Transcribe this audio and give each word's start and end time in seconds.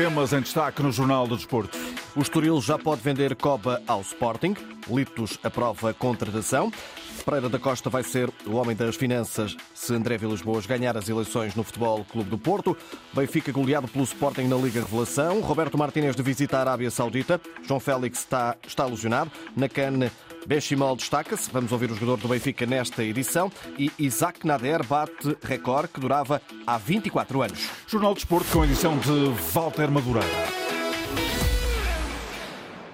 temas 0.00 0.32
em 0.32 0.40
destaque 0.40 0.82
no 0.82 0.90
Jornal 0.90 1.28
do 1.28 1.36
Desporto. 1.36 1.76
O 2.16 2.22
Estoril 2.22 2.58
já 2.62 2.78
pode 2.78 3.02
vender 3.02 3.36
Coba 3.36 3.82
ao 3.86 4.00
Sporting. 4.00 4.56
Litos 4.88 5.38
aprova 5.44 5.92
contratação. 5.92 6.72
Pereira 7.24 7.48
da 7.48 7.58
Costa 7.58 7.90
vai 7.90 8.02
ser 8.02 8.30
o 8.46 8.52
homem 8.52 8.74
das 8.74 8.96
finanças 8.96 9.56
se 9.74 9.94
André 9.94 10.16
Vilas 10.18 10.42
Boas 10.42 10.66
ganhar 10.66 10.96
as 10.96 11.08
eleições 11.08 11.54
no 11.54 11.62
Futebol 11.62 12.04
Clube 12.04 12.30
do 12.30 12.38
Porto. 12.38 12.76
Benfica 13.12 13.52
goleado 13.52 13.88
pelo 13.88 14.04
Sporting 14.04 14.44
na 14.44 14.56
Liga 14.56 14.80
Revelação. 14.80 15.40
Roberto 15.40 15.78
Martínez 15.78 16.16
de 16.16 16.22
visita 16.22 16.58
a 16.58 16.60
Arábia 16.60 16.90
Saudita. 16.90 17.40
João 17.66 17.80
Félix 17.80 18.20
está, 18.20 18.56
está 18.66 18.84
alusionado. 18.84 19.30
Na 19.56 19.68
CAN, 19.68 20.10
Benchimol 20.46 20.96
destaca-se. 20.96 21.50
Vamos 21.50 21.72
ouvir 21.72 21.90
o 21.90 21.94
jogador 21.94 22.16
do 22.18 22.28
Benfica 22.28 22.66
nesta 22.66 23.04
edição. 23.04 23.50
E 23.78 23.90
Isaac 23.98 24.46
Nader 24.46 24.84
bate 24.84 25.36
recorde 25.42 25.88
que 25.88 26.00
durava 26.00 26.40
há 26.66 26.78
24 26.78 27.42
anos. 27.42 27.68
Jornal 27.86 28.14
do 28.14 28.16
Desporto 28.16 28.50
com 28.52 28.64
edição 28.64 28.96
de 28.98 29.28
Walter 29.52 29.90
Madureira. 29.90 30.79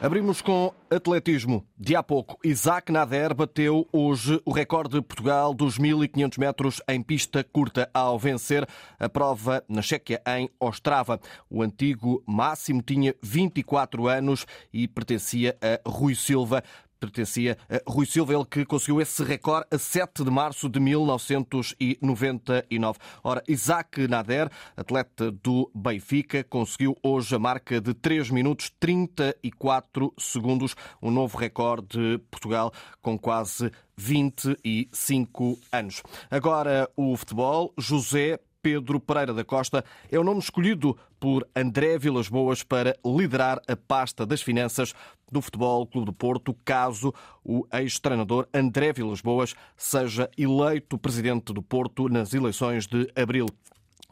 Abrimos 0.01 0.43
com 0.43 0.75
atletismo. 0.91 1.67
De 1.79 1.97
há 1.97 2.03
pouco, 2.03 2.39
Isaac 2.45 2.93
Nader 2.93 3.35
bateu 3.35 3.89
hoje 3.91 4.39
o 4.45 4.53
recorde 4.53 4.97
de 4.97 5.03
Portugal 5.03 5.55
dos 5.55 5.79
1500 5.79 6.37
metros 6.37 6.83
em 6.87 7.03
pista 7.03 7.43
curta 7.43 7.89
ao 7.95 8.19
vencer 8.19 8.69
a 9.01 9.09
prova 9.09 9.65
na 9.67 9.81
Chequia 9.81 10.21
em 10.27 10.51
Ostrava. 10.61 11.19
O 11.49 11.63
antigo 11.63 12.23
máximo 12.27 12.83
tinha 12.83 13.15
24 13.23 14.07
anos 14.07 14.47
e 14.71 14.87
pertencia 14.87 15.57
a 15.63 15.89
Rui 15.89 16.15
Silva 16.15 16.63
pertencia 16.99 17.57
a 17.69 17.81
Rui 17.91 18.07
Silva, 18.07 18.35
ele 18.35 18.45
que 18.45 18.65
conseguiu 18.65 19.01
esse 19.01 19.23
recorde 19.23 19.67
a 19.71 19.79
7 19.79 20.25
de 20.25 20.31
março 20.31 20.69
de 20.69 20.81
1999. 20.81 22.99
Ora, 23.23 23.41
Isaac 23.49 24.09
Nader, 24.09 24.51
atleta 24.77 25.31
do 25.31 25.71
Benfica, 25.75 26.43
conseguiu 26.45 26.97
hoje 27.03 27.35
a 27.35 27.39
marca 27.39 27.81
de 27.81 27.95
3 27.95 28.31
minutos 28.31 28.71
34 28.79 30.13
segundos, 30.19 30.77
um 31.01 31.11
novo 31.11 31.39
recorde 31.39 31.87
de 31.89 32.19
Portugal 32.31 32.71
com 33.01 33.19
quase 33.19 33.73
25 33.97 35.59
anos. 35.73 36.03
Agora 36.31 36.91
o 36.97 37.17
futebol, 37.17 37.73
José 37.79 38.39
Pedro 38.67 38.99
Pereira 38.99 39.33
da 39.33 39.45
Costa 39.45 39.85
é 40.11 40.19
o 40.19 40.25
nome 40.25 40.41
escolhido 40.41 40.99
por 41.21 41.47
André 41.55 41.97
Vilas 41.99 42.29
Boas 42.29 42.65
para 42.65 42.97
liderar 43.07 43.63
a 43.69 43.77
pasta 43.77 44.27
das 44.27 44.43
finanças 44.43 44.93
do 45.31 45.41
Futebol 45.41 45.87
Clube 45.87 46.07
do 46.07 46.13
Porto, 46.13 46.53
caso 46.65 47.15
o 47.45 47.65
ex-treinador 47.73 48.49
André 48.53 48.93
Vilas 48.93 49.21
Boas 49.21 49.55
seja 49.77 50.29
eleito 50.37 50.99
presidente 50.99 51.53
do 51.53 51.63
Porto 51.63 52.09
nas 52.09 52.35
eleições 52.35 52.89
de 52.89 53.09
abril 53.15 53.47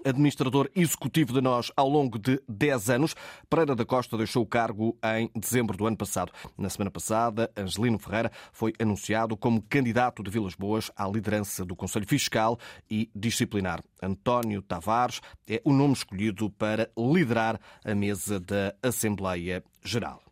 administrador 0.05 0.71
executivo 0.75 1.33
de 1.33 1.41
nós 1.41 1.71
ao 1.77 1.89
longo 1.89 2.19
de 2.19 2.41
10 2.49 2.91
anos. 2.91 3.15
Pereira 3.49 3.75
da 3.75 3.85
Costa 3.85 4.17
deixou 4.17 4.43
o 4.43 4.47
cargo 4.47 4.97
em 5.19 5.31
dezembro 5.39 5.77
do 5.77 5.87
ano 5.87 5.97
passado. 5.97 6.33
Na 6.57 6.69
semana 6.69 6.91
passada, 6.91 7.51
Angelino 7.57 7.99
Ferreira 7.99 8.31
foi 8.53 8.73
anunciado 8.79 9.37
como 9.37 9.63
candidato 9.63 10.23
de 10.23 10.31
Vilas 10.31 10.55
Boas 10.55 10.91
à 10.97 11.07
liderança 11.07 11.65
do 11.65 11.77
Conselho 11.77 12.07
Fiscal 12.07 12.59
e 12.91 13.11
Disciplinar. 13.15 13.83
António 14.03 14.63
Tavares 14.63 15.21
é 15.49 15.61
o 15.65 15.73
nome 15.73 15.95
escolhido 15.95 16.51
para 16.51 16.91
liderar 16.97 17.61
a 17.85 17.95
mesa 17.95 18.41
da 18.41 18.75
Assembleia 18.83 19.63
Geral. 19.83 20.24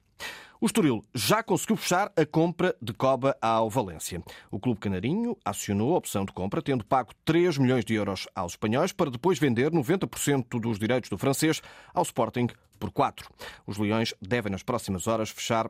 O 0.62 0.66
Estoril 0.66 1.04
já 1.12 1.42
conseguiu 1.42 1.76
fechar 1.76 2.12
a 2.16 2.24
compra 2.24 2.76
de 2.80 2.92
Coba 2.92 3.36
ao 3.42 3.68
Valência. 3.68 4.22
O 4.48 4.60
Clube 4.60 4.78
Canarinho 4.78 5.36
acionou 5.44 5.92
a 5.92 5.98
opção 5.98 6.24
de 6.24 6.32
compra, 6.32 6.62
tendo 6.62 6.84
pago 6.84 7.10
3 7.24 7.58
milhões 7.58 7.84
de 7.84 7.94
euros 7.94 8.28
aos 8.32 8.52
espanhóis 8.52 8.92
para 8.92 9.10
depois 9.10 9.40
vender 9.40 9.72
90% 9.72 10.60
dos 10.60 10.78
direitos 10.78 11.10
do 11.10 11.18
francês 11.18 11.60
ao 11.92 12.04
Sporting 12.04 12.46
por 12.78 12.92
4. 12.92 13.28
Os 13.66 13.76
Leões 13.76 14.14
devem 14.22 14.52
nas 14.52 14.62
próximas 14.62 15.08
horas 15.08 15.30
fechar 15.30 15.68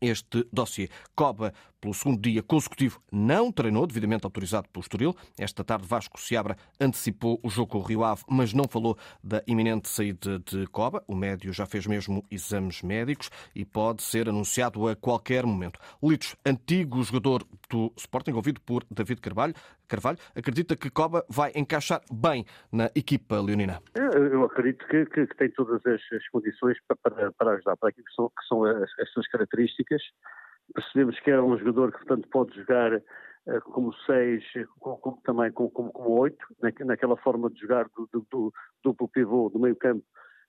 este 0.00 0.46
dossiê. 0.52 0.88
Coba, 1.16 1.52
pelo 1.80 1.94
segundo 1.94 2.20
dia 2.20 2.42
consecutivo, 2.42 3.00
não 3.10 3.50
treinou, 3.50 3.86
devidamente 3.86 4.24
autorizado 4.24 4.68
pelo 4.68 4.82
Estoril. 4.82 5.16
Esta 5.38 5.64
tarde, 5.64 5.86
Vasco 5.86 6.20
Seabra 6.20 6.56
antecipou 6.80 7.40
o 7.42 7.48
jogo 7.48 7.72
com 7.72 7.78
o 7.78 7.82
Rio 7.82 8.04
Ave, 8.04 8.22
mas 8.28 8.52
não 8.52 8.64
falou 8.68 8.98
da 9.22 9.42
iminente 9.46 9.88
saída 9.88 10.38
de 10.38 10.66
Coba. 10.66 11.02
O 11.06 11.14
médio 11.14 11.52
já 11.52 11.66
fez 11.66 11.86
mesmo 11.86 12.24
exames 12.30 12.82
médicos 12.82 13.30
e 13.54 13.64
pode 13.64 14.02
ser 14.02 14.28
anunciado 14.28 14.86
a 14.88 14.94
qualquer 14.94 15.44
momento. 15.46 15.80
Litos, 16.02 16.36
antigo 16.44 17.02
jogador 17.02 17.44
do 17.68 17.92
Sporting, 17.96 18.32
ouvido 18.32 18.60
por 18.60 18.84
David 18.90 19.20
Carvalho, 19.20 19.54
Carvalho 19.90 20.18
acredita 20.36 20.76
que 20.76 20.88
Coba 20.88 21.24
vai 21.28 21.50
encaixar 21.54 22.00
bem 22.12 22.46
na 22.72 22.90
equipa 22.94 23.40
leonina. 23.40 23.80
Eu 23.94 24.44
acredito 24.44 24.86
que, 24.86 25.04
que, 25.06 25.26
que 25.26 25.36
tem 25.36 25.50
todas 25.50 25.84
as, 25.84 26.00
as 26.12 26.28
condições 26.28 26.78
para, 26.86 26.96
para, 26.96 27.32
para, 27.32 27.50
ajudar, 27.52 27.76
para 27.76 27.88
aquilo 27.88 28.06
que 28.06 28.14
são, 28.14 28.28
que 28.28 28.46
são 28.46 28.64
as, 28.64 28.90
as 29.00 29.10
suas 29.12 29.26
características. 29.28 30.00
Percebemos 30.74 31.18
que 31.20 31.30
é 31.30 31.40
um 31.40 31.56
jogador 31.58 31.92
que, 31.92 31.98
portanto, 31.98 32.28
pode 32.30 32.56
jogar 32.56 32.94
uh, 32.94 33.60
como 33.72 33.92
seis, 34.06 34.44
como, 34.78 35.20
também 35.24 35.50
como, 35.52 35.70
como, 35.70 36.28
naquela 36.84 37.16
forma 37.16 37.50
de 37.50 37.60
jogar 37.60 37.86
do, 37.96 38.08
do, 38.12 38.26
do 38.30 38.52
duplo 38.82 39.08
pivô 39.08 39.48
do 39.48 39.58
meio 39.58 39.76
campo 39.76 40.04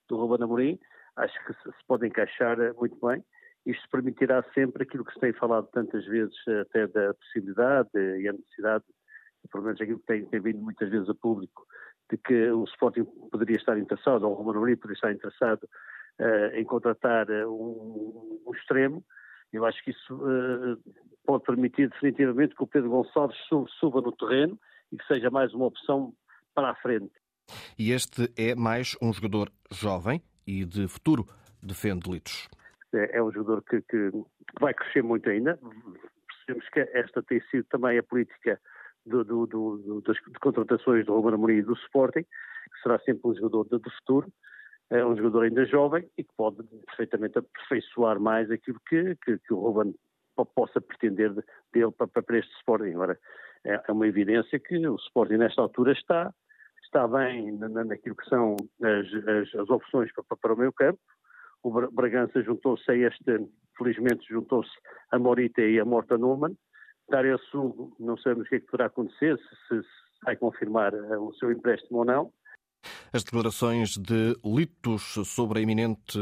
do 0.08 0.16
Ruben 0.16 0.44
Amorim. 0.44 0.78
Acho 1.16 1.34
que 1.44 1.52
se, 1.54 1.70
pode 1.86 2.06
encaixar 2.06 2.58
uh, 2.58 2.74
muito 2.78 2.98
bem. 3.04 3.24
Isto 3.64 3.88
permitirá 3.90 4.44
sempre 4.54 4.82
aquilo 4.82 5.04
que 5.04 5.14
se 5.14 5.20
tem 5.20 5.32
falado 5.32 5.68
tantas 5.72 6.04
vezes, 6.06 6.34
uh, 6.46 6.60
até 6.60 6.86
da 6.86 7.14
possibilidade 7.14 7.90
e 7.94 8.28
a 8.28 8.32
necessidade 8.32 8.84
pelo 9.50 9.64
menos 9.64 9.80
aquilo 9.80 9.98
que 9.98 10.06
tem, 10.06 10.24
tem 10.26 10.40
vindo 10.40 10.60
muitas 10.60 10.88
vezes 10.88 11.08
a 11.08 11.14
público, 11.14 11.66
de 12.10 12.16
que 12.18 12.50
o 12.50 12.64
Sporting 12.64 13.04
poderia 13.30 13.56
estar 13.56 13.78
interessado, 13.78 14.24
ou 14.24 14.32
o 14.32 14.34
Romano 14.34 14.58
Amorim 14.58 14.76
poderia 14.76 14.94
estar 14.94 15.12
interessado 15.12 15.64
uh, 16.20 16.54
em 16.54 16.64
contratar 16.64 17.30
um, 17.30 18.42
um, 18.46 18.52
extremo. 18.54 19.04
Eu 19.52 19.66
acho 19.66 19.82
que 19.84 19.90
isso 19.90 20.14
uh, 20.14 20.78
pode 21.24 21.44
permitir 21.44 21.88
definitivamente 21.90 22.54
que 22.54 22.62
o 22.62 22.66
Pedro 22.66 22.90
Gonçalves 22.90 23.36
suba, 23.78 24.00
no 24.00 24.12
terreno 24.12 24.58
e 24.90 24.96
que 24.96 25.06
seja 25.06 25.30
mais 25.30 25.52
uma 25.52 25.66
opção 25.66 26.14
para 26.54 26.70
a 26.70 26.74
frente. 26.76 27.12
E 27.78 27.92
este 27.92 28.32
é 28.36 28.54
mais 28.54 28.96
um 29.02 29.12
jogador 29.12 29.50
jovem 29.70 30.22
e 30.46 30.64
de 30.64 30.88
futuro, 30.88 31.26
defende 31.62 32.10
Litos. 32.10 32.48
É, 32.94 33.18
é 33.18 33.22
um 33.22 33.30
jogador 33.30 33.62
que, 33.62 33.80
que, 33.82 34.10
vai 34.60 34.74
crescer 34.74 35.02
muito 35.02 35.28
ainda. 35.28 35.58
Percebemos 36.28 36.68
que 36.70 36.80
esta 36.80 37.22
tem 37.22 37.40
sido 37.50 37.64
também 37.64 37.98
a 37.98 38.02
política 38.02 38.60
do, 39.06 39.24
do, 39.24 39.46
do, 39.46 40.02
das 40.02 40.16
de 40.16 40.38
contratações 40.40 41.06
do 41.06 41.14
Ruben 41.14 41.34
Amorim 41.34 41.56
e 41.56 41.62
do 41.62 41.74
Sporting, 41.74 42.22
que 42.22 42.82
será 42.82 42.98
sempre 43.00 43.20
um 43.24 43.34
jogador 43.34 43.64
de 43.78 43.90
futuro, 43.98 44.32
é 44.92 45.04
um 45.04 45.16
jogador 45.16 45.44
ainda 45.44 45.64
jovem 45.64 46.06
e 46.18 46.22
que 46.22 46.34
pode 46.36 46.62
perfeitamente 46.86 47.38
aperfeiçoar 47.38 48.20
mais 48.20 48.50
aquilo 48.50 48.78
que, 48.88 49.16
que, 49.24 49.38
que 49.38 49.54
o 49.54 49.58
Ruben 49.58 49.94
possa 50.54 50.80
pretender 50.80 51.32
dele 51.72 51.92
para, 51.92 52.08
para 52.08 52.38
este 52.38 52.54
Sporting. 52.56 52.90
Agora, 52.90 53.18
é, 53.64 53.80
é 53.88 53.92
uma 53.92 54.06
evidência 54.06 54.60
que 54.60 54.86
o 54.86 54.96
Sporting 54.96 55.38
nesta 55.38 55.62
altura 55.62 55.92
está, 55.92 56.32
está 56.84 57.08
bem 57.08 57.52
naquilo 57.58 58.16
que 58.16 58.28
são 58.28 58.56
as, 58.82 59.06
as, 59.28 59.54
as 59.60 59.70
opções 59.70 60.12
para, 60.12 60.36
para 60.36 60.52
o 60.52 60.58
meio 60.58 60.72
campo. 60.72 61.00
O 61.62 61.70
Bragança 61.90 62.42
juntou-se 62.42 62.90
a 62.90 62.94
este, 62.94 63.48
felizmente 63.78 64.26
juntou-se 64.28 64.72
a 65.10 65.18
Morita 65.18 65.62
e 65.62 65.78
a 65.80 65.84
Morta 65.84 66.18
Numan, 66.18 66.54
dar 67.08 67.24
esse 67.24 67.44
não 67.98 68.16
sabemos 68.18 68.46
o 68.46 68.50
que 68.50 68.56
é 68.56 68.60
que 68.60 68.66
poderá 68.66 68.86
acontecer, 68.86 69.38
se, 69.38 69.82
se 69.82 69.88
vai 70.24 70.36
confirmar 70.36 70.92
eh, 70.92 71.18
o 71.18 71.32
seu 71.34 71.52
empréstimo 71.52 72.00
ou 72.00 72.04
não. 72.04 72.32
As 73.12 73.24
declarações 73.24 73.96
de 73.96 74.36
Litos 74.44 75.18
sobre 75.24 75.58
a 75.58 75.62
iminente 75.62 76.18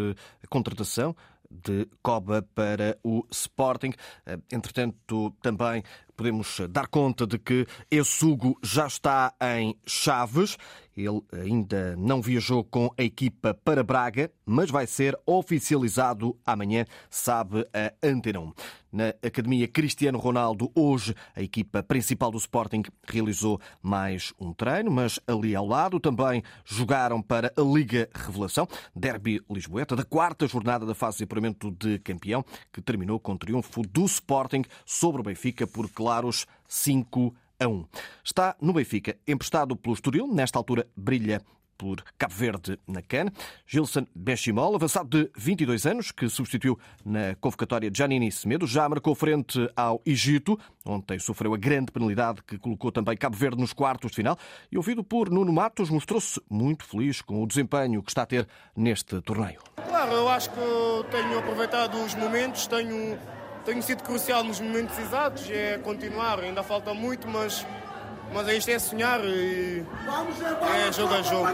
contratação 0.49 1.15
de 1.51 1.89
Coba 2.03 2.47
para 2.55 2.97
o 3.03 3.27
Sporting. 3.31 3.93
Eh, 4.25 4.39
entretanto, 4.53 5.35
também 5.43 5.83
podemos 6.17 6.61
dar 6.71 6.87
conta 6.87 7.27
de 7.27 7.39
que 7.39 7.67
esse 7.91 8.25
Hugo 8.25 8.57
já 8.63 8.87
está 8.87 9.35
em 9.41 9.77
Chaves. 9.87 10.57
Ele 10.97 11.21
ainda 11.33 11.97
não 11.97 12.21
viajou 12.23 12.63
com 12.63 12.91
a 12.97 13.03
equipa 13.03 13.55
para 13.55 13.83
Braga, 13.83 14.31
mas 14.45 14.71
vai 14.71 14.87
ser 14.87 15.19
oficializado 15.27 16.37
amanhã, 16.45 16.85
sabe 17.09 17.67
a 17.73 17.93
Antena 18.07 18.41
1. 18.41 18.53
Na 18.93 19.09
Academia 19.25 19.69
Cristiano 19.69 20.19
Ronaldo, 20.19 20.71
hoje, 20.75 21.15
a 21.35 21.41
equipa 21.41 21.81
principal 21.81 22.31
do 22.31 22.39
Sporting 22.39 22.83
realizou 23.07 23.61
mais 23.81 24.33
um 24.39 24.53
treino, 24.53 24.91
mas 24.91 25.21
ali 25.29 25.55
ao 25.55 25.65
lado 25.65 26.01
também 26.01 26.43
jogaram 26.65 27.23
para 27.23 27.53
a 27.57 27.63
Liga 27.63 28.09
Revelação, 28.13 28.67
Derby 28.95 29.41
Lisboeta, 29.49 29.95
da 29.95 30.05
quarta 30.05 30.49
jornada 30.49 30.85
da 30.85 30.95
fase 30.95 31.19
de 31.19 31.25
apuramento 31.25 31.71
de 31.71 32.01
campeão, 32.01 32.45
que 32.73 32.83
terminou 32.83 33.21
com 33.21 33.35
o 33.35 33.39
triunfo 33.39 33.83
do 33.83 34.05
Sporting 34.05 34.65
sobre 34.85 35.21
o 35.21 35.25
Benfica 35.25 35.67
por 35.69 35.89
claro 35.89 36.21
claros 36.21 36.47
5 36.69 37.35
a 37.35 37.50
1. 37.69 37.85
Está 38.25 38.57
no 38.61 38.73
Benfica, 38.73 39.17
emprestado 39.27 39.77
pelo 39.77 39.95
Estoril. 39.95 40.27
Nesta 40.27 40.59
altura 40.59 40.87
brilha 40.97 41.43
por 41.81 42.05
Cabo 42.19 42.35
Verde 42.35 42.79
na 42.87 43.01
CAN. 43.01 43.31
Gilson 43.67 44.07
Benchimol, 44.15 44.75
avançado 44.75 45.09
de 45.09 45.31
22 45.35 45.87
anos, 45.87 46.13
que 46.13 46.29
substituiu 46.29 46.79
na 47.03 47.35
convocatória 47.41 47.91
Giannini 47.93 48.31
Semedo, 48.31 48.67
já 48.67 48.87
marcou 48.87 49.15
frente 49.15 49.67
ao 49.75 50.03
Egito. 50.05 50.61
Ontem 50.85 51.19
sofreu 51.19 51.55
a 51.55 51.57
grande 51.57 51.91
penalidade 51.91 52.43
que 52.43 52.59
colocou 52.59 52.93
também 52.93 53.17
Cabo 53.17 53.35
Verde 53.35 53.63
nos 53.63 53.73
quartos 53.73 54.11
de 54.11 54.17
final. 54.17 54.37
E 54.71 54.77
ouvido 54.77 55.03
por 55.03 55.31
Nuno 55.31 55.55
Matos, 55.55 55.89
mostrou-se 55.89 56.39
muito 56.51 56.85
feliz 56.85 57.23
com 57.23 57.43
o 57.43 57.47
desempenho 57.47 58.03
que 58.03 58.11
está 58.11 58.23
a 58.23 58.27
ter 58.27 58.47
neste 58.77 59.19
torneio. 59.23 59.61
Claro, 59.89 60.13
eu 60.13 60.29
acho 60.29 60.51
que 60.51 61.11
tenho 61.11 61.39
aproveitado 61.39 61.97
os 62.05 62.15
momentos, 62.15 62.67
tenho, 62.67 63.19
tenho 63.71 63.83
sido 63.85 64.03
crucial 64.03 64.43
nos 64.43 64.59
momentos 64.59 64.99
exatos. 64.99 65.49
É 65.49 65.79
continuar, 65.79 66.41
ainda 66.41 66.63
falta 66.63 66.93
muito, 66.93 67.29
mas 67.29 67.65
mas 68.33 68.47
isto 68.49 68.71
é 68.71 68.79
sonhar 68.79 69.21
e 69.25 69.85
é 70.89 70.93
jogo 70.93 71.15
a 71.15 71.23
jogo. 71.23 71.49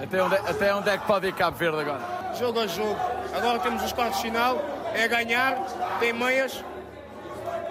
Até 0.00 0.22
onde, 0.22 0.36
até 0.36 0.74
onde 0.74 0.90
é 0.90 0.98
que 0.98 1.06
pode 1.06 1.26
ir 1.28 1.34
Cabo 1.34 1.56
Verde 1.56 1.80
agora? 1.80 2.34
Jogo 2.38 2.60
a 2.60 2.66
jogo. 2.66 2.96
Agora 3.34 3.58
temos 3.58 3.82
os 3.82 3.92
quartos 3.92 4.18
de 4.18 4.28
final, 4.28 4.60
é 4.94 5.06
ganhar, 5.08 5.56
tem 5.98 6.12
meias. 6.12 6.64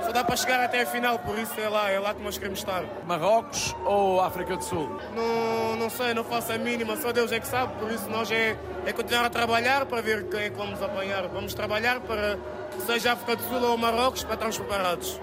Só 0.04 0.12
dá 0.12 0.24
para 0.24 0.36
chegar 0.36 0.64
até 0.64 0.82
a 0.82 0.86
final, 0.86 1.20
por 1.20 1.38
isso 1.38 1.60
é 1.60 1.68
lá, 1.68 1.90
é 1.90 2.00
lá 2.00 2.14
que 2.14 2.22
nós 2.22 2.38
queremos 2.38 2.60
estar. 2.60 2.84
Marrocos 3.06 3.76
ou 3.84 4.22
África 4.22 4.56
do 4.56 4.64
Sul? 4.64 5.00
Não, 5.16 5.76
não 5.76 5.90
sei, 5.90 6.14
não 6.14 6.24
faço 6.24 6.54
a 6.54 6.58
mínima, 6.58 6.96
só 6.98 7.12
Deus 7.12 7.32
é 7.32 7.40
que 7.40 7.48
sabe, 7.48 7.74
por 7.80 7.92
isso 7.92 8.08
nós 8.10 8.32
é, 8.32 8.56
é 8.86 8.94
continuar 8.94 9.26
a 9.26 9.30
trabalhar 9.30 9.86
para 9.86 10.02
ver 10.02 10.30
quem 10.30 10.42
é 10.42 10.50
que 10.50 10.56
vamos 10.56 10.82
apanhar. 10.82 11.28
Vamos 11.28 11.54
trabalhar 11.54 12.00
para 12.02 12.38
seja 12.86 13.14
África 13.14 13.36
do 13.36 13.44
Sul 13.44 13.62
ou 13.62 13.78
Marrocos 13.78 14.24
para 14.24 14.34
estarmos 14.34 14.58
preparados. 14.58 15.20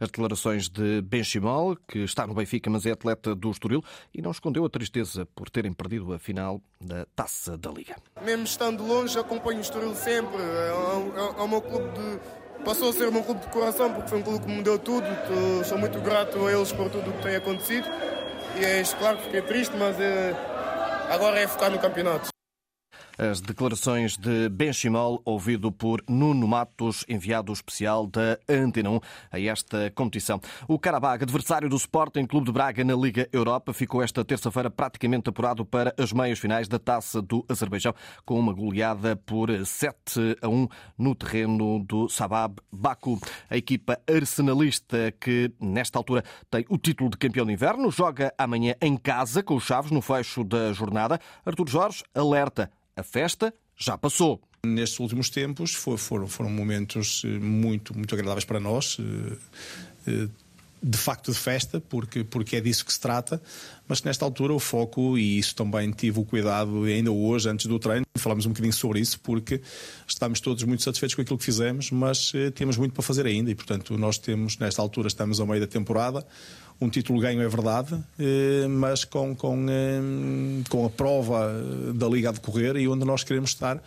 As 0.00 0.08
declarações 0.08 0.68
de 0.68 1.02
Benchimol, 1.02 1.76
que 1.88 1.98
está 2.00 2.26
no 2.26 2.34
Benfica, 2.34 2.70
mas 2.70 2.86
é 2.86 2.92
atleta 2.92 3.34
do 3.34 3.50
Estoril, 3.50 3.82
e 4.14 4.22
não 4.22 4.30
escondeu 4.30 4.64
a 4.64 4.70
tristeza 4.70 5.26
por 5.34 5.50
terem 5.50 5.72
perdido 5.72 6.12
a 6.12 6.18
final 6.18 6.60
da 6.80 7.04
Taça 7.16 7.58
da 7.58 7.70
Liga. 7.70 7.96
Mesmo 8.24 8.44
estando 8.44 8.86
longe, 8.86 9.18
acompanho 9.18 9.58
o 9.58 9.62
Estoril 9.62 9.94
sempre. 9.94 10.36
É, 10.36 10.72
é, 11.16 11.40
é 11.40 11.42
o 11.42 11.48
meu 11.48 11.60
clube 11.60 11.88
de 11.90 12.20
passou 12.64 12.90
a 12.90 12.92
ser 12.92 13.08
o 13.08 13.12
meu 13.12 13.22
clube 13.22 13.40
de 13.40 13.48
coração 13.48 13.92
porque 13.92 14.08
foi 14.08 14.18
um 14.18 14.22
clube 14.22 14.44
que 14.44 14.52
me 14.52 14.62
deu 14.62 14.78
tudo. 14.78 15.06
Sou 15.64 15.78
muito 15.78 16.00
grato 16.00 16.46
a 16.46 16.52
eles 16.52 16.72
por 16.72 16.90
tudo 16.90 17.10
o 17.10 17.12
que 17.14 17.22
tem 17.22 17.36
acontecido. 17.36 17.88
E 18.56 18.64
é 18.64 18.82
claro 18.98 19.18
que 19.18 19.24
fiquei 19.24 19.42
triste, 19.42 19.76
mas 19.76 19.98
é, 20.00 20.34
agora 21.10 21.38
é 21.38 21.46
focar 21.46 21.70
no 21.70 21.78
campeonato. 21.78 22.28
As 23.18 23.40
declarações 23.40 24.16
de 24.16 24.48
Benchimol, 24.48 25.20
ouvido 25.24 25.72
por 25.72 26.04
Nuno 26.08 26.46
Matos, 26.46 27.04
enviado 27.08 27.52
especial 27.52 28.06
da 28.06 28.38
Antena 28.48 28.90
1 28.90 29.00
a 29.32 29.40
esta 29.40 29.90
competição. 29.90 30.40
O 30.68 30.78
Karabag, 30.78 31.24
adversário 31.24 31.68
do 31.68 31.74
Sporting 31.74 32.26
Clube 32.26 32.46
de 32.46 32.52
Braga 32.52 32.84
na 32.84 32.94
Liga 32.94 33.28
Europa, 33.32 33.72
ficou 33.72 34.04
esta 34.04 34.24
terça-feira 34.24 34.70
praticamente 34.70 35.28
apurado 35.28 35.66
para 35.66 35.92
as 35.98 36.12
meias 36.12 36.38
finais 36.38 36.68
da 36.68 36.78
Taça 36.78 37.20
do 37.20 37.44
Azerbaijão, 37.48 37.92
com 38.24 38.38
uma 38.38 38.52
goleada 38.52 39.16
por 39.16 39.50
7 39.66 40.36
a 40.40 40.48
1 40.48 40.68
no 40.96 41.12
terreno 41.16 41.80
do 41.80 42.08
Sabab 42.08 42.54
Baku. 42.70 43.18
A 43.50 43.56
equipa 43.56 43.98
arsenalista, 44.08 45.12
que 45.20 45.50
nesta 45.60 45.98
altura 45.98 46.22
tem 46.48 46.64
o 46.68 46.78
título 46.78 47.10
de 47.10 47.16
campeão 47.16 47.44
de 47.44 47.52
inverno, 47.52 47.90
joga 47.90 48.32
amanhã 48.38 48.76
em 48.80 48.96
casa 48.96 49.42
com 49.42 49.56
os 49.56 49.64
Chaves 49.64 49.90
no 49.90 50.00
fecho 50.00 50.44
da 50.44 50.72
jornada. 50.72 51.18
Artur 51.44 51.68
Jorge 51.68 52.04
alerta 52.14 52.70
a 52.98 53.02
festa 53.02 53.54
já 53.76 53.96
passou. 53.96 54.40
Nestes 54.66 54.98
últimos 54.98 55.30
tempos 55.30 55.72
foram, 55.72 56.26
foram 56.26 56.50
momentos 56.50 57.22
eh, 57.24 57.28
muito, 57.38 57.96
muito 57.96 58.12
agradáveis 58.12 58.44
para 58.44 58.58
nós 58.58 58.96
eh, 58.98 59.36
eh, 60.08 60.28
de 60.82 60.98
facto 60.98 61.32
de 61.32 61.38
festa, 61.38 61.80
porque, 61.80 62.24
porque 62.24 62.56
é 62.56 62.60
disso 62.60 62.84
que 62.84 62.92
se 62.92 63.00
trata, 63.00 63.40
mas 63.86 64.02
nesta 64.02 64.24
altura 64.24 64.52
o 64.52 64.60
foco, 64.60 65.16
e 65.16 65.38
isso 65.38 65.54
também 65.54 65.90
tive 65.90 66.20
o 66.20 66.24
cuidado 66.24 66.84
ainda 66.84 67.10
hoje, 67.10 67.48
antes 67.48 67.66
do 67.66 67.78
treino, 67.80 68.06
falamos 68.16 68.46
um 68.46 68.50
bocadinho 68.50 68.72
sobre 68.72 69.00
isso, 69.00 69.18
porque 69.20 69.60
estamos 70.06 70.40
todos 70.40 70.62
muito 70.62 70.84
satisfeitos 70.84 71.16
com 71.16 71.22
aquilo 71.22 71.36
que 71.36 71.44
fizemos, 71.44 71.90
mas 71.90 72.30
temos 72.54 72.76
muito 72.76 72.92
para 72.92 73.02
fazer 73.02 73.26
ainda, 73.26 73.50
e 73.50 73.56
portanto 73.56 73.98
nós 73.98 74.18
temos, 74.18 74.56
nesta 74.58 74.80
altura, 74.80 75.08
estamos 75.08 75.40
ao 75.40 75.48
meio 75.48 75.60
da 75.60 75.66
temporada, 75.66 76.24
um 76.80 76.88
título 76.88 77.20
ganho 77.20 77.42
é 77.42 77.48
verdade, 77.48 77.98
eh, 78.18 78.66
mas 78.68 79.04
com, 79.04 79.34
com, 79.34 79.66
eh, 79.68 80.00
com 80.68 80.86
a 80.86 80.90
prova 80.90 81.52
da 81.94 82.06
Liga 82.06 82.28
a 82.28 82.32
decorrer 82.32 82.76
e 82.76 82.86
onde 82.86 83.04
nós 83.04 83.24
queremos 83.24 83.50
estar 83.50 83.82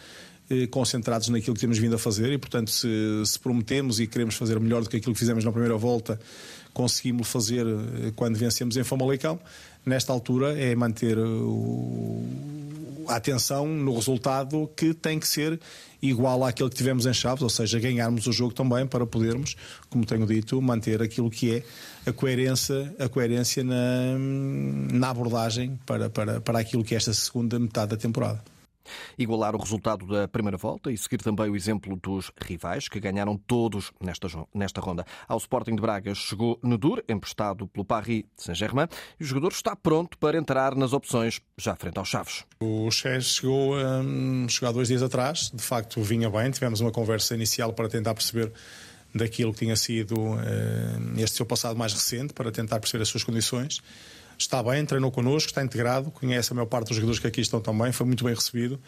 eh, 0.49 0.67
concentrados 0.67 1.29
naquilo 1.29 1.53
que 1.53 1.61
temos 1.61 1.77
vindo 1.77 1.95
a 1.95 1.97
fazer 1.99 2.33
e, 2.33 2.37
portanto, 2.37 2.69
se, 2.69 2.87
se, 3.25 3.39
prometemos 3.39 3.99
e 4.01 4.07
queremos 4.07 4.35
fazer 4.35 4.59
melhor 4.59 4.83
do 4.83 4.89
que 4.89 4.97
aquilo 4.97 5.13
que 5.13 5.19
fizemos 5.19 5.45
na 5.45 5.51
primeira 5.51 5.77
volta, 5.77 6.19
conseguimos 6.73 7.29
fazer 7.29 7.65
quando 8.15 8.37
vencemos 8.37 8.75
em 8.75 8.83
Famalicão. 8.83 9.39
Nesta 9.85 10.11
altura 10.11 10.57
é 10.59 10.75
manter 10.75 11.17
o, 11.17 12.23
atenção 13.07 13.67
no 13.67 13.93
resultado 13.95 14.69
que 14.75 14.93
tem 14.93 15.19
que 15.19 15.27
ser 15.27 15.59
igual 16.01 16.43
àquele 16.43 16.69
que 16.69 16.75
tivemos 16.75 17.05
em 17.05 17.13
Chaves, 17.13 17.43
ou 17.43 17.49
seja, 17.49 17.79
ganharmos 17.79 18.25
o 18.25 18.31
jogo 18.31 18.53
também 18.53 18.87
para 18.87 19.05
podermos, 19.05 19.55
como 19.89 20.05
tenho 20.05 20.25
dito, 20.25 20.59
manter 20.61 21.01
aquilo 21.01 21.29
que 21.29 21.57
é 21.57 22.09
a 22.09 22.13
coerência, 22.13 22.93
a 22.97 23.07
coerência 23.07 23.63
na, 23.63 24.17
na 24.91 25.09
abordagem 25.09 25.79
para, 25.85 26.09
para, 26.09 26.41
para 26.41 26.59
aquilo 26.59 26.83
que 26.83 26.95
é 26.95 26.97
esta 26.97 27.13
segunda 27.13 27.59
metade 27.59 27.91
da 27.91 27.97
temporada. 27.97 28.41
Igualar 29.17 29.55
o 29.55 29.59
resultado 29.59 30.05
da 30.05 30.27
primeira 30.27 30.57
volta 30.57 30.91
e 30.91 30.97
seguir 30.97 31.17
também 31.17 31.49
o 31.49 31.55
exemplo 31.55 31.95
dos 32.01 32.31
rivais, 32.41 32.87
que 32.87 32.99
ganharam 32.99 33.37
todos 33.37 33.91
nesta, 33.99 34.27
nesta 34.53 34.81
ronda. 34.81 35.05
Ao 35.27 35.37
Sporting 35.37 35.75
de 35.75 35.81
Braga 35.81 36.13
chegou 36.15 36.59
Nedur, 36.63 37.03
emprestado 37.07 37.67
pelo 37.67 37.85
Paris 37.85 38.23
Saint-Germain, 38.37 38.87
e 39.19 39.23
o 39.23 39.27
jogador 39.27 39.51
está 39.51 39.75
pronto 39.75 40.17
para 40.17 40.37
entrar 40.37 40.75
nas 40.75 40.93
opções, 40.93 41.41
já 41.57 41.75
frente 41.75 41.97
aos 41.97 42.09
Chaves. 42.09 42.45
O 42.59 42.89
Chaves 42.91 43.35
chegou, 43.35 43.75
um, 43.77 44.47
chegou 44.49 44.69
há 44.69 44.71
dois 44.71 44.87
dias 44.87 45.03
atrás, 45.03 45.51
de 45.53 45.61
facto 45.61 46.01
vinha 46.01 46.29
bem, 46.29 46.51
tivemos 46.51 46.79
uma 46.81 46.91
conversa 46.91 47.35
inicial 47.35 47.73
para 47.73 47.87
tentar 47.89 48.13
perceber 48.13 48.51
daquilo 49.13 49.51
que 49.51 49.59
tinha 49.59 49.75
sido 49.75 50.15
uh, 50.17 50.39
este 51.17 51.37
seu 51.37 51.45
passado 51.45 51.77
mais 51.77 51.93
recente, 51.93 52.33
para 52.33 52.51
tentar 52.51 52.79
perceber 52.79 53.03
as 53.03 53.09
suas 53.09 53.23
condições 53.23 53.81
está 54.41 54.61
bem, 54.63 54.85
treinou 54.85 55.11
connosco, 55.11 55.49
está 55.49 55.63
integrado, 55.63 56.11
conhece 56.11 56.51
a 56.51 56.55
maior 56.55 56.67
parte 56.67 56.87
dos 56.87 56.97
jogadores 56.97 57.19
que 57.19 57.27
aqui 57.27 57.41
estão 57.41 57.61
também, 57.61 57.91
foi 57.91 58.05
muito 58.05 58.23
bem 58.23 58.33
recebido 58.33 58.79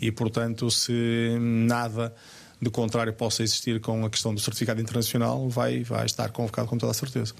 e, 0.00 0.10
portanto, 0.10 0.70
se 0.70 1.36
nada 1.38 2.14
de 2.60 2.70
contrário 2.70 3.12
possa 3.12 3.42
existir 3.42 3.80
com 3.80 4.04
a 4.04 4.10
questão 4.10 4.34
do 4.34 4.40
certificado 4.40 4.80
internacional, 4.80 5.48
vai, 5.48 5.82
vai 5.82 6.06
estar 6.06 6.30
convocado 6.30 6.68
com 6.68 6.78
toda 6.78 6.92
a 6.92 6.94
certeza. 6.94 7.34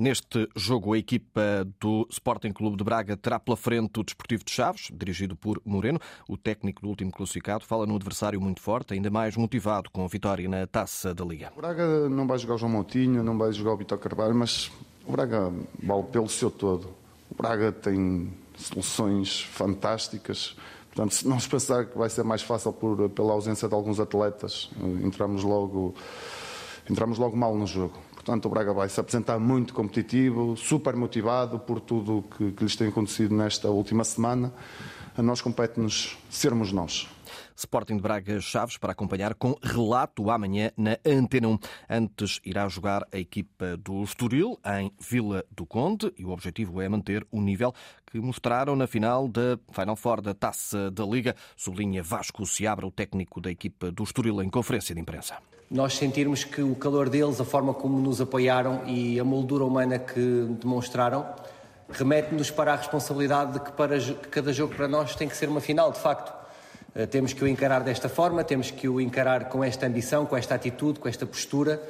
Neste 0.00 0.48
jogo, 0.56 0.94
a 0.94 0.98
equipa 0.98 1.68
do 1.78 2.06
Sporting 2.08 2.52
Clube 2.52 2.74
de 2.74 2.82
Braga 2.82 3.18
terá 3.18 3.38
pela 3.38 3.54
frente 3.54 4.00
o 4.00 4.02
Desportivo 4.02 4.42
de 4.42 4.50
Chaves, 4.50 4.88
dirigido 4.90 5.36
por 5.36 5.60
Moreno. 5.62 6.00
O 6.26 6.38
técnico 6.38 6.80
do 6.80 6.88
último 6.88 7.12
classificado 7.12 7.66
fala 7.66 7.84
num 7.84 7.96
adversário 7.96 8.40
muito 8.40 8.62
forte, 8.62 8.94
ainda 8.94 9.10
mais 9.10 9.36
motivado 9.36 9.90
com 9.90 10.02
a 10.02 10.08
vitória 10.08 10.48
na 10.48 10.66
taça 10.66 11.14
da 11.14 11.22
Liga. 11.22 11.52
O 11.54 11.60
Braga 11.60 12.08
não 12.08 12.26
vai 12.26 12.38
jogar 12.38 12.54
o 12.54 12.56
João 12.56 12.72
Moutinho, 12.72 13.22
não 13.22 13.36
vai 13.36 13.52
jogar 13.52 13.74
o 13.74 13.76
Vitor 13.76 13.98
Carvalho, 13.98 14.34
mas 14.34 14.72
o 15.06 15.12
Braga 15.12 15.52
vale 15.82 16.04
pelo 16.04 16.30
seu 16.30 16.50
todo. 16.50 16.94
O 17.30 17.34
Braga 17.36 17.70
tem 17.70 18.32
soluções 18.56 19.42
fantásticas. 19.42 20.56
Portanto, 20.94 21.12
se 21.12 21.28
não 21.28 21.38
se 21.38 21.46
pensar 21.46 21.84
que 21.84 21.98
vai 21.98 22.08
ser 22.08 22.24
mais 22.24 22.40
fácil 22.40 22.72
por, 22.72 23.10
pela 23.10 23.34
ausência 23.34 23.68
de 23.68 23.74
alguns 23.74 24.00
atletas, 24.00 24.70
entramos 25.04 25.44
logo, 25.44 25.94
entramos 26.88 27.18
logo 27.18 27.36
mal 27.36 27.54
no 27.54 27.66
jogo. 27.66 28.08
Portanto, 28.20 28.44
o 28.44 28.48
Braga 28.50 28.74
vai 28.74 28.86
se 28.86 29.00
apresentar 29.00 29.38
muito 29.38 29.72
competitivo, 29.72 30.54
super 30.54 30.94
motivado 30.94 31.58
por 31.58 31.80
tudo 31.80 32.22
que, 32.36 32.52
que 32.52 32.62
lhes 32.62 32.76
tem 32.76 32.88
acontecido 32.88 33.34
nesta 33.34 33.70
última 33.70 34.04
semana. 34.04 34.52
A 35.16 35.22
nós 35.22 35.40
compete-nos 35.40 36.18
sermos 36.28 36.70
nós. 36.70 37.08
Sporting 37.56 37.96
de 37.96 38.02
Braga 38.02 38.40
Chaves 38.40 38.76
para 38.76 38.92
acompanhar 38.92 39.34
com 39.34 39.56
relato 39.62 40.30
amanhã 40.30 40.70
na 40.76 40.96
Antena 41.04 41.48
1. 41.48 41.58
Antes 41.88 42.40
irá 42.44 42.68
jogar 42.68 43.06
a 43.12 43.18
equipa 43.18 43.76
do 43.76 44.02
Estoril 44.02 44.58
em 44.64 44.92
Vila 45.00 45.44
do 45.50 45.66
Conde 45.66 46.12
e 46.16 46.24
o 46.24 46.30
objetivo 46.30 46.80
é 46.80 46.88
manter 46.88 47.26
o 47.30 47.40
nível 47.40 47.74
que 48.10 48.18
mostraram 48.18 48.74
na 48.74 48.86
final 48.86 49.28
da 49.28 49.58
Final 49.72 49.96
Four 49.96 50.20
da 50.20 50.34
Taça 50.34 50.90
da 50.90 51.04
Liga, 51.04 51.34
sublinha 51.56 52.02
Vasco 52.02 52.44
Seabra, 52.44 52.86
o 52.86 52.90
técnico 52.90 53.40
da 53.40 53.50
equipa 53.50 53.90
do 53.90 54.02
Estoril 54.02 54.42
em 54.42 54.50
conferência 54.50 54.94
de 54.94 55.00
imprensa. 55.00 55.36
Nós 55.70 55.94
sentirmos 55.94 56.42
que 56.42 56.62
o 56.62 56.74
calor 56.74 57.08
deles, 57.08 57.40
a 57.40 57.44
forma 57.44 57.72
como 57.72 57.98
nos 58.00 58.20
apoiaram 58.20 58.82
e 58.86 59.20
a 59.20 59.24
moldura 59.24 59.64
humana 59.64 59.98
que 59.98 60.46
demonstraram 60.60 61.24
remete-nos 61.92 62.50
para 62.50 62.72
a 62.72 62.76
responsabilidade 62.76 63.54
de 63.54 63.60
que, 63.60 63.72
para, 63.72 63.98
que 63.98 64.28
cada 64.28 64.52
jogo 64.52 64.74
para 64.74 64.88
nós 64.88 65.14
tem 65.14 65.28
que 65.28 65.36
ser 65.36 65.48
uma 65.48 65.60
final, 65.60 65.90
de 65.92 65.98
facto. 65.98 66.39
Eh, 66.94 67.06
temos 67.06 67.32
que 67.32 67.42
o 67.44 67.48
encarar 67.48 67.82
desta 67.82 68.08
forma, 68.08 68.42
temos 68.42 68.70
que 68.70 68.88
o 68.88 69.00
encarar 69.00 69.48
com 69.48 69.62
esta 69.62 69.86
ambição, 69.86 70.26
com 70.26 70.36
esta 70.36 70.54
atitude, 70.54 70.98
com 70.98 71.08
esta 71.08 71.24
postura 71.24 71.80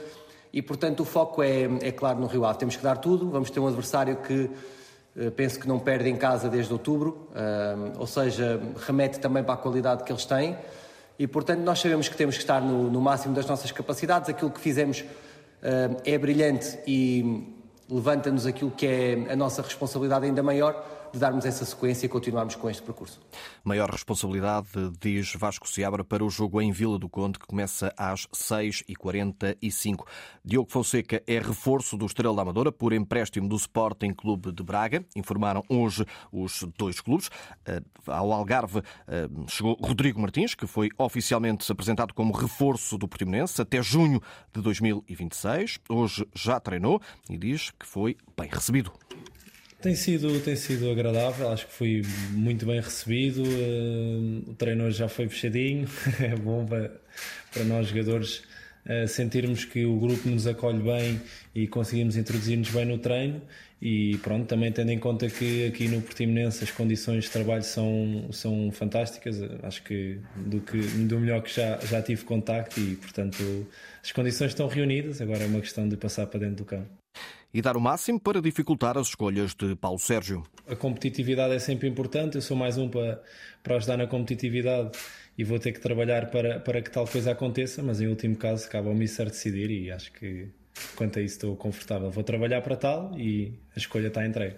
e, 0.52 0.60
portanto, 0.60 1.00
o 1.00 1.04
foco 1.04 1.42
é, 1.42 1.64
é 1.80 1.92
claro 1.92 2.20
no 2.20 2.26
Rio 2.26 2.44
Ave. 2.44 2.58
Temos 2.58 2.76
que 2.76 2.82
dar 2.82 2.98
tudo, 2.98 3.30
vamos 3.30 3.50
ter 3.50 3.60
um 3.60 3.66
adversário 3.66 4.16
que 4.16 4.50
eh, 5.16 5.30
penso 5.30 5.58
que 5.58 5.66
não 5.66 5.78
perde 5.78 6.08
em 6.08 6.16
casa 6.16 6.48
desde 6.48 6.72
outubro, 6.72 7.28
eh, 7.34 7.92
ou 7.98 8.06
seja, 8.06 8.60
remete 8.86 9.18
também 9.18 9.42
para 9.42 9.54
a 9.54 9.56
qualidade 9.56 10.04
que 10.04 10.12
eles 10.12 10.24
têm 10.26 10.56
e, 11.18 11.26
portanto, 11.26 11.60
nós 11.60 11.80
sabemos 11.80 12.08
que 12.08 12.16
temos 12.16 12.36
que 12.36 12.42
estar 12.42 12.60
no, 12.60 12.90
no 12.90 13.00
máximo 13.00 13.34
das 13.34 13.46
nossas 13.46 13.72
capacidades. 13.72 14.28
Aquilo 14.28 14.50
que 14.50 14.60
fizemos 14.60 15.04
é 16.06 16.16
brilhante 16.16 16.78
e 16.86 17.46
levanta-nos 17.90 18.46
aquilo 18.46 18.70
que 18.70 18.86
é 18.86 19.30
a 19.30 19.36
nossa 19.36 19.60
responsabilidade 19.60 20.24
ainda 20.24 20.42
maior 20.42 20.82
de 21.12 21.18
darmos 21.18 21.44
essa 21.44 21.64
sequência 21.64 22.06
e 22.06 22.08
continuarmos 22.08 22.54
com 22.54 22.70
este 22.70 22.82
percurso. 22.82 23.20
Maior 23.64 23.90
responsabilidade, 23.90 24.68
diz 25.00 25.34
Vasco 25.34 25.68
Seabra, 25.68 26.04
para 26.04 26.24
o 26.24 26.30
jogo 26.30 26.60
em 26.60 26.70
Vila 26.72 26.98
do 26.98 27.08
Conde, 27.08 27.38
que 27.38 27.46
começa 27.46 27.92
às 27.96 28.26
6h45. 28.28 30.06
Diogo 30.44 30.70
Fonseca 30.70 31.22
é 31.26 31.38
reforço 31.38 31.96
do 31.96 32.06
Estrela 32.06 32.36
da 32.36 32.42
Amadora 32.42 32.72
por 32.72 32.92
empréstimo 32.92 33.48
do 33.48 33.56
Sporting 33.56 34.12
Clube 34.12 34.52
de 34.52 34.62
Braga. 34.62 35.04
Informaram 35.16 35.62
hoje 35.68 36.04
os 36.32 36.64
dois 36.78 37.00
clubes. 37.00 37.30
Eh, 37.66 37.80
ao 38.06 38.32
Algarve 38.32 38.82
eh, 39.06 39.28
chegou 39.48 39.76
Rodrigo 39.80 40.20
Martins, 40.20 40.54
que 40.54 40.66
foi 40.66 40.88
oficialmente 40.98 41.70
apresentado 41.70 42.14
como 42.14 42.32
reforço 42.32 42.96
do 42.96 43.08
Portimonense 43.08 43.60
até 43.60 43.82
junho 43.82 44.20
de 44.52 44.60
2026. 44.62 45.78
Hoje 45.88 46.26
já 46.34 46.60
treinou 46.60 47.00
e 47.28 47.36
diz 47.36 47.70
que 47.70 47.86
foi 47.86 48.16
bem 48.36 48.48
recebido. 48.48 48.92
Tem 49.80 49.94
sido, 49.94 50.38
tem 50.40 50.56
sido 50.56 50.90
agradável, 50.90 51.48
acho 51.48 51.66
que 51.66 51.72
fui 51.72 52.02
muito 52.32 52.66
bem 52.66 52.80
recebido. 52.80 53.42
Eh, 53.46 54.50
o 54.50 54.54
treino 54.54 54.90
já 54.90 55.08
foi 55.08 55.26
fechadinho, 55.26 55.88
é 56.20 56.36
bom 56.36 56.66
para, 56.66 57.00
para 57.50 57.64
nós 57.64 57.88
jogadores 57.88 58.42
eh, 58.84 59.06
sentirmos 59.06 59.64
que 59.64 59.86
o 59.86 59.98
grupo 59.98 60.28
nos 60.28 60.46
acolhe 60.46 60.82
bem 60.82 61.20
e 61.54 61.66
conseguimos 61.66 62.18
introduzir-nos 62.18 62.68
bem 62.68 62.84
no 62.84 62.98
treino. 62.98 63.40
E 63.80 64.18
pronto, 64.18 64.46
também 64.46 64.70
tendo 64.70 64.90
em 64.90 64.98
conta 64.98 65.30
que 65.30 65.66
aqui 65.66 65.88
no 65.88 66.02
Portimonense 66.02 66.62
as 66.62 66.70
condições 66.70 67.24
de 67.24 67.30
trabalho 67.30 67.62
são, 67.62 68.28
são 68.32 68.70
fantásticas, 68.70 69.40
acho 69.62 69.82
que 69.82 70.18
do, 70.36 70.60
que 70.60 70.78
do 70.78 71.18
melhor 71.18 71.42
que 71.42 71.54
já, 71.54 71.78
já 71.78 72.02
tive 72.02 72.24
contacto 72.24 72.78
e 72.78 72.96
portanto 72.96 73.66
as 74.02 74.12
condições 74.12 74.48
estão 74.48 74.68
reunidas, 74.68 75.22
agora 75.22 75.44
é 75.44 75.46
uma 75.46 75.60
questão 75.60 75.88
de 75.88 75.96
passar 75.96 76.26
para 76.26 76.40
dentro 76.40 76.56
do 76.56 76.64
campo 76.66 76.99
e 77.52 77.60
dar 77.60 77.76
o 77.76 77.80
máximo 77.80 78.20
para 78.20 78.40
dificultar 78.40 78.96
as 78.96 79.08
escolhas 79.08 79.54
de 79.54 79.74
Paulo 79.76 79.98
Sérgio. 79.98 80.44
A 80.68 80.76
competitividade 80.76 81.54
é 81.54 81.58
sempre 81.58 81.88
importante, 81.88 82.36
eu 82.36 82.42
sou 82.42 82.56
mais 82.56 82.78
um 82.78 82.88
para, 82.88 83.22
para 83.62 83.76
ajudar 83.76 83.96
na 83.96 84.06
competitividade 84.06 84.90
e 85.36 85.44
vou 85.44 85.58
ter 85.58 85.72
que 85.72 85.80
trabalhar 85.80 86.30
para, 86.30 86.60
para 86.60 86.80
que 86.82 86.90
tal 86.90 87.06
coisa 87.06 87.32
aconteça, 87.32 87.82
mas 87.82 88.00
em 88.00 88.06
último 88.06 88.36
caso 88.36 88.68
cabe 88.68 88.88
ao 88.88 88.94
Mister 88.94 89.26
decidir 89.26 89.70
e 89.70 89.90
acho 89.90 90.12
que 90.12 90.48
quanto 90.94 91.18
a 91.18 91.22
isso 91.22 91.34
estou 91.34 91.56
confortável. 91.56 92.10
Vou 92.10 92.24
trabalhar 92.24 92.60
para 92.62 92.76
tal 92.76 93.18
e 93.18 93.58
a 93.74 93.78
escolha 93.78 94.08
está 94.08 94.24
entregue. 94.24 94.56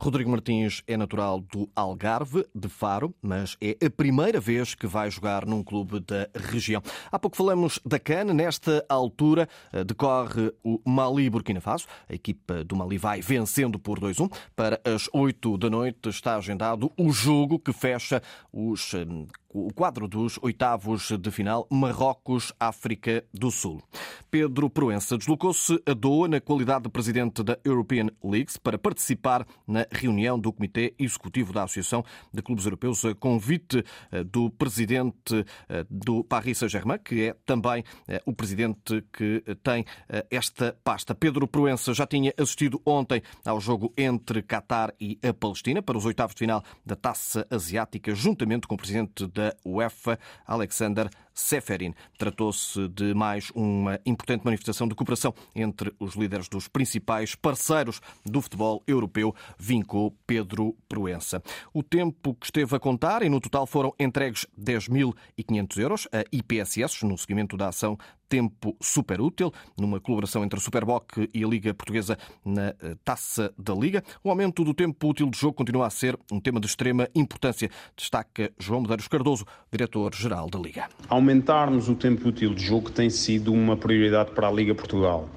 Rodrigo 0.00 0.30
Martins 0.30 0.80
é 0.86 0.96
natural 0.96 1.40
do 1.40 1.68
Algarve, 1.74 2.46
de 2.54 2.68
Faro, 2.68 3.12
mas 3.20 3.56
é 3.60 3.76
a 3.84 3.90
primeira 3.90 4.38
vez 4.38 4.72
que 4.72 4.86
vai 4.86 5.10
jogar 5.10 5.44
num 5.44 5.60
clube 5.60 5.98
da 5.98 6.28
região. 6.34 6.80
Há 7.10 7.18
pouco 7.18 7.36
falamos 7.36 7.80
da 7.84 7.98
CAN. 7.98 8.32
Nesta 8.32 8.86
altura 8.88 9.48
eh, 9.72 9.82
decorre 9.82 10.52
o 10.62 10.80
Mali 10.88 11.28
Burkina 11.28 11.60
Faso. 11.60 11.86
A 12.08 12.14
equipa 12.14 12.62
do 12.62 12.76
Mali 12.76 12.96
vai 12.96 13.20
vencendo 13.20 13.76
por 13.76 13.98
2-1. 13.98 14.32
Para 14.54 14.80
as 14.84 15.10
8 15.12 15.58
da 15.58 15.68
noite 15.68 16.08
está 16.08 16.36
agendado 16.36 16.92
o 16.96 17.10
jogo 17.10 17.58
que 17.58 17.72
fecha 17.72 18.22
os 18.52 18.94
eh, 18.94 19.04
o 19.50 19.72
quadro 19.72 20.06
dos 20.06 20.38
oitavos 20.42 21.10
de 21.18 21.30
final 21.30 21.66
Marrocos-África 21.70 23.24
do 23.32 23.50
Sul. 23.50 23.82
Pedro 24.30 24.68
Proença 24.68 25.16
deslocou-se 25.16 25.80
a 25.86 25.94
Doha 25.94 26.28
na 26.28 26.40
qualidade 26.40 26.84
de 26.84 26.90
presidente 26.90 27.42
da 27.42 27.58
European 27.64 28.08
Leagues 28.22 28.56
para 28.58 28.78
participar 28.78 29.46
na 29.66 29.86
reunião 29.90 30.38
do 30.38 30.52
Comitê 30.52 30.94
Executivo 30.98 31.52
da 31.52 31.64
Associação 31.64 32.04
de 32.32 32.42
Clubes 32.42 32.64
Europeus, 32.64 33.04
a 33.04 33.14
convite 33.14 33.84
eh, 34.10 34.24
do 34.24 34.50
presidente 34.50 35.44
eh, 35.68 35.86
do 35.90 36.24
Paris 36.24 36.58
Saint-Germain, 36.58 36.98
que 36.98 37.28
é 37.28 37.36
também 37.44 37.84
eh, 38.06 38.22
o 38.24 38.32
presidente 38.32 39.04
que 39.12 39.42
tem 39.62 39.84
esta 40.30 40.76
pasta. 40.84 41.14
Pedro 41.14 41.46
Proença 41.46 41.92
já 41.92 42.06
tinha 42.06 42.32
assistido 42.38 42.80
ontem 42.84 43.22
ao 43.44 43.60
jogo 43.60 43.92
entre 43.96 44.42
Qatar 44.42 44.92
e 45.00 45.18
a 45.22 45.32
Palestina 45.32 45.82
para 45.82 45.96
os 45.96 46.04
oitavos 46.04 46.34
de 46.34 46.40
final 46.40 46.62
da 46.84 46.96
Taça 46.96 47.46
Asiática, 47.50 48.14
juntamente 48.14 48.66
com 48.66 48.74
o 48.74 48.78
presidente 48.78 49.26
da 49.26 49.54
UEFA, 49.64 50.18
Alexander 50.46 51.08
Seferin. 51.38 51.94
Tratou-se 52.18 52.88
de 52.88 53.14
mais 53.14 53.50
uma 53.54 54.00
importante 54.04 54.44
manifestação 54.44 54.88
de 54.88 54.94
cooperação 54.94 55.32
entre 55.54 55.94
os 56.00 56.16
líderes 56.16 56.48
dos 56.48 56.66
principais 56.66 57.36
parceiros 57.36 58.00
do 58.26 58.42
futebol 58.42 58.82
europeu, 58.88 59.32
vincou 59.56 60.16
Pedro 60.26 60.76
Proença. 60.88 61.40
O 61.72 61.82
tempo 61.82 62.34
que 62.34 62.46
esteve 62.46 62.74
a 62.74 62.80
contar 62.80 63.22
e 63.22 63.28
no 63.28 63.40
total 63.40 63.66
foram 63.66 63.94
entregues 64.00 64.46
10.500 64.60 65.78
euros 65.78 66.08
a 66.12 66.24
IPSS 66.32 67.06
no 67.06 67.16
seguimento 67.16 67.56
da 67.56 67.68
ação 67.68 67.96
tempo 68.28 68.76
super 68.80 69.20
útil, 69.20 69.52
numa 69.78 70.00
colaboração 70.00 70.44
entre 70.44 70.58
a 70.58 70.62
Superboc 70.62 71.28
e 71.32 71.44
a 71.44 71.48
Liga 71.48 71.72
Portuguesa 71.72 72.16
na 72.44 72.74
eh, 72.80 72.96
Taça 73.04 73.52
da 73.58 73.74
Liga. 73.74 74.02
O 74.22 74.30
aumento 74.30 74.64
do 74.64 74.74
tempo 74.74 75.08
útil 75.08 75.30
de 75.30 75.38
jogo 75.38 75.54
continua 75.54 75.86
a 75.86 75.90
ser 75.90 76.18
um 76.30 76.40
tema 76.40 76.60
de 76.60 76.66
extrema 76.66 77.08
importância, 77.14 77.70
destaca 77.96 78.50
João 78.58 78.82
Medeiros 78.82 79.08
Cardoso, 79.08 79.44
diretor-geral 79.70 80.48
da 80.48 80.58
Liga. 80.58 80.88
Aumentarmos 81.08 81.88
o 81.88 81.94
tempo 81.94 82.28
útil 82.28 82.54
de 82.54 82.64
jogo 82.64 82.90
tem 82.90 83.10
sido 83.10 83.52
uma 83.52 83.76
prioridade 83.76 84.32
para 84.32 84.48
a 84.48 84.52
Liga 84.52 84.74
Portugal. 84.74 85.28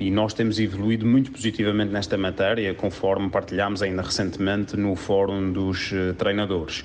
E 0.00 0.12
nós 0.12 0.32
temos 0.32 0.60
evoluído 0.60 1.04
muito 1.04 1.32
positivamente 1.32 1.92
nesta 1.92 2.16
matéria, 2.16 2.72
conforme 2.72 3.28
partilhámos 3.30 3.82
ainda 3.82 4.00
recentemente 4.00 4.76
no 4.76 4.94
Fórum 4.94 5.52
dos 5.52 5.92
eh, 5.92 6.12
Treinadores. 6.12 6.84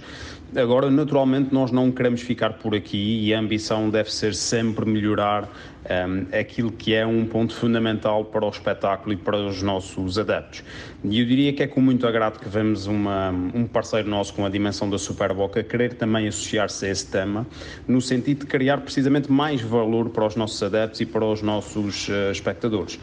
Agora, 0.55 0.89
naturalmente, 0.91 1.53
nós 1.53 1.71
não 1.71 1.91
queremos 1.91 2.21
ficar 2.21 2.53
por 2.53 2.75
aqui 2.75 3.25
e 3.25 3.33
a 3.33 3.39
ambição 3.39 3.89
deve 3.89 4.13
ser 4.13 4.35
sempre 4.35 4.85
melhorar 4.85 5.49
um, 5.89 6.37
aquilo 6.37 6.71
que 6.71 6.93
é 6.93 7.05
um 7.05 7.25
ponto 7.25 7.53
fundamental 7.53 8.25
para 8.25 8.45
o 8.45 8.49
espetáculo 8.49 9.13
e 9.13 9.17
para 9.17 9.37
os 9.37 9.61
nossos 9.61 10.17
adeptos. 10.17 10.63
E 11.03 11.19
eu 11.19 11.25
diria 11.25 11.51
que 11.51 11.63
é 11.63 11.67
com 11.67 11.81
muito 11.81 12.07
agrado 12.07 12.39
que 12.39 12.47
vemos 12.47 12.87
uma, 12.87 13.29
um 13.53 13.65
parceiro 13.65 14.09
nosso 14.09 14.33
com 14.33 14.45
a 14.45 14.49
dimensão 14.49 14.89
da 14.89 14.97
Superboca 14.97 15.61
querer 15.63 15.93
também 15.95 16.27
associar-se 16.27 16.85
a 16.85 16.89
esse 16.89 17.07
tema, 17.07 17.45
no 17.87 18.01
sentido 18.01 18.41
de 18.41 18.45
criar 18.45 18.77
precisamente 18.77 19.31
mais 19.31 19.61
valor 19.61 20.09
para 20.09 20.25
os 20.25 20.35
nossos 20.35 20.61
adeptos 20.63 21.01
e 21.01 21.05
para 21.05 21.25
os 21.25 21.41
nossos 21.41 22.07
uh, 22.07 22.31
espectadores. 22.31 22.99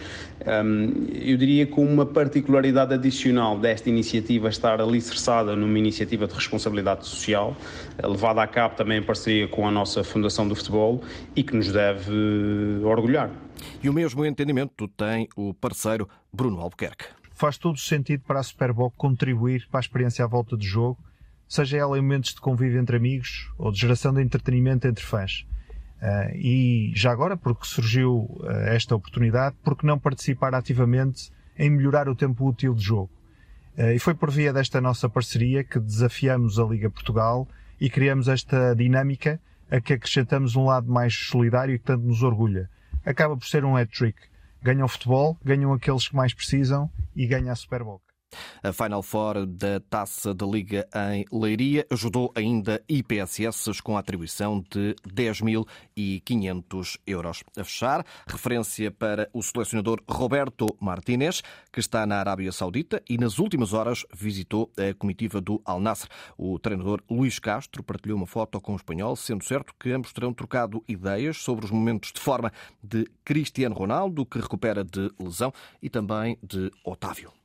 Um, 0.47 1.07
eu 1.23 1.37
diria 1.37 1.67
que 1.67 1.79
uma 1.79 2.07
particularidade 2.07 2.95
adicional 2.95 3.59
desta 3.59 3.91
iniciativa 3.91 4.49
estar 4.49 4.81
alicerçada 4.81 5.55
numa 5.55 5.79
iniciativa 5.79 6.27
de 6.27 6.35
responsabilidade 6.35 7.07
social, 7.07 7.55
levada 8.03 8.43
a 8.43 8.47
cabo 8.47 8.75
também 8.75 8.99
em 8.99 9.03
parceria 9.03 9.47
com 9.47 9.69
a 9.69 9.71
nossa 9.71 10.03
Fundação 10.03 10.49
do 10.49 10.57
Futebol 10.57 11.03
e 11.37 11.43
que 11.43 11.55
nos 11.55 11.71
deve 11.71 12.11
orgulhar. 12.85 13.31
E 13.83 13.89
o 13.89 13.93
mesmo 13.93 14.25
entendimento 14.25 14.89
tem 14.89 15.29
o 15.37 15.55
parceiro 15.55 16.09
Bruno 16.33 16.61
Albuquerque. 16.61 17.07
Faz 17.35 17.57
todo 17.57 17.77
o 17.77 17.79
sentido 17.79 18.23
para 18.27 18.41
a 18.41 18.43
Superboc 18.43 18.95
contribuir 18.97 19.67
para 19.71 19.81
a 19.81 19.83
experiência 19.83 20.25
à 20.25 20.29
volta 20.29 20.57
do 20.57 20.65
jogo, 20.65 20.99
seja 21.49 21.79
ela 21.79 21.99
em 21.99 22.03
momentos 22.03 22.35
de 22.35 22.41
convívio 22.41 22.81
entre 22.81 22.97
amigos 22.97 23.51
ou 23.59 23.73
de 23.73 23.81
geração 23.81 24.13
de 24.13 24.23
entretenimento 24.23 24.87
entre 24.87 25.05
fãs. 25.05 25.47
Uh, 26.01 26.35
e 26.35 26.93
já 26.95 27.13
agora, 27.13 27.37
porque 27.37 27.67
surgiu 27.67 28.27
uh, 28.41 28.47
esta 28.67 28.95
oportunidade, 28.97 29.57
porque 29.63 29.87
não 29.87 29.99
participar 29.99 30.55
ativamente 30.55 31.31
em 31.59 31.69
melhorar 31.69 32.09
o 32.09 32.15
tempo 32.15 32.49
útil 32.49 32.75
de 32.75 32.83
jogo? 32.83 33.11
Uh, 33.77 33.93
e 33.93 33.99
foi 33.99 34.15
por 34.15 34.31
via 34.31 34.53
desta 34.53 34.81
nossa 34.81 35.09
parceria 35.11 35.63
que 35.63 35.79
desafiamos 35.79 36.59
a 36.59 36.65
Liga 36.65 36.89
Portugal 36.89 37.47
e 37.79 37.91
criamos 37.91 38.29
esta 38.29 38.75
dinâmica 38.75 39.41
a 39.71 39.81
que 39.81 39.93
acrescentamos 39.93 40.57
um 40.57 40.65
lado 40.65 40.91
mais 40.91 41.15
solidário 41.15 41.75
e 41.75 41.79
que 41.79 41.85
tanto 41.85 42.05
nos 42.05 42.23
orgulha. 42.23 42.69
Acaba 43.05 43.37
por 43.37 43.47
ser 43.47 43.65
um 43.65 43.77
hat-trick. 43.77 44.19
Ganham 44.63 44.85
o 44.85 44.89
futebol, 44.89 45.39
ganham 45.43 45.73
aqueles 45.73 46.09
que 46.09 46.17
mais 46.17 46.35
precisam 46.35 46.91
e 47.15 47.27
ganha 47.27 47.53
a 47.53 47.57
Super 47.57 47.83
Bowl. 47.83 48.03
A 48.63 48.73
Final 48.73 49.03
Four 49.03 49.47
da 49.47 49.81
Taça 49.81 50.35
da 50.35 50.47
Liga 50.47 50.89
em 51.13 51.25
Leiria 51.33 51.87
ajudou 51.91 52.33
ainda 52.35 52.83
IPSS 52.89 53.81
com 53.83 53.97
a 53.97 54.01
atribuição 54.01 54.65
de 54.71 54.95
10.500 55.09 56.99
euros. 57.07 57.43
A 57.57 57.65
fechar, 57.65 58.05
referência 58.27 58.91
para 58.91 59.29
o 59.33 59.43
selecionador 59.43 60.03
Roberto 60.09 60.67
Martínez, 60.81 61.43
que 61.73 61.81
está 61.81 62.07
na 62.07 62.19
Arábia 62.19 62.53
Saudita 62.53 63.03
e 63.09 63.17
nas 63.19 63.39
últimas 63.39 63.73
horas 63.73 64.05
visitou 64.15 64.71
a 64.77 64.95
comitiva 64.95 65.41
do 65.41 65.61
Al 65.65 65.81
Nasser. 65.81 66.09
O 66.37 66.59
treinador 66.59 67.03
Luís 67.11 67.39
Castro 67.39 67.83
partilhou 67.83 68.17
uma 68.17 68.27
foto 68.27 68.61
com 68.61 68.73
o 68.73 68.77
espanhol, 68.77 69.17
sendo 69.17 69.45
certo 69.45 69.75
que 69.79 69.91
ambos 69.93 70.13
terão 70.13 70.33
trocado 70.33 70.85
ideias 70.87 71.39
sobre 71.39 71.65
os 71.65 71.71
momentos 71.71 72.13
de 72.13 72.21
forma 72.21 72.53
de 72.83 73.07
Cristiano 73.25 73.75
Ronaldo, 73.75 74.27
que 74.27 74.39
recupera 74.39 74.85
de 74.85 75.11
lesão, 75.19 75.53
e 75.83 75.89
também 75.89 76.39
de 76.43 76.71
Otávio. 76.85 77.40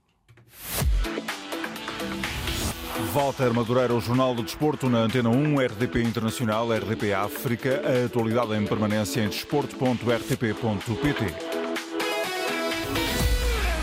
Walter 3.14 3.54
Madureira, 3.54 3.94
o 3.94 4.02
Jornal 4.02 4.36
do 4.36 4.44
Desporto 4.44 4.90
na 4.90 5.00
Antena 5.00 5.30
1, 5.30 5.60
RDP 5.60 6.02
Internacional, 6.02 6.70
RDP 6.72 7.14
África, 7.14 7.82
a 7.86 8.06
atualidade 8.06 8.54
em 8.56 8.66
permanência 8.66 9.22
em 9.22 9.30
desporto.rtp.pt. 9.30 11.65